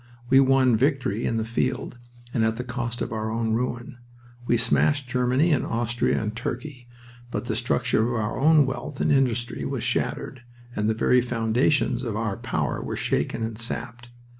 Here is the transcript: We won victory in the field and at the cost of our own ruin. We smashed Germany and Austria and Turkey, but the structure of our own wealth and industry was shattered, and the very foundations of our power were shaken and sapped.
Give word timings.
We 0.31 0.39
won 0.39 0.75
victory 0.75 1.27
in 1.27 1.37
the 1.37 1.45
field 1.45 1.99
and 2.33 2.43
at 2.43 2.55
the 2.55 2.63
cost 2.63 3.03
of 3.03 3.11
our 3.13 3.29
own 3.29 3.53
ruin. 3.53 3.99
We 4.47 4.57
smashed 4.57 5.07
Germany 5.07 5.51
and 5.51 5.63
Austria 5.63 6.19
and 6.19 6.35
Turkey, 6.35 6.87
but 7.29 7.45
the 7.45 7.55
structure 7.55 8.07
of 8.09 8.15
our 8.19 8.39
own 8.39 8.65
wealth 8.65 8.99
and 8.99 9.11
industry 9.11 9.63
was 9.63 9.83
shattered, 9.83 10.41
and 10.75 10.89
the 10.89 10.95
very 10.95 11.21
foundations 11.21 12.03
of 12.03 12.15
our 12.15 12.37
power 12.37 12.81
were 12.81 12.95
shaken 12.95 13.43
and 13.43 13.59
sapped. 13.59 14.09